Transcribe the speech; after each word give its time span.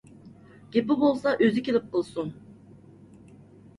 گېپى 0.75 0.97
بولسا 1.03 1.35
ئۆزى 1.45 1.63
كېلىپ 1.67 1.85
قىلسۇن! 1.97 2.33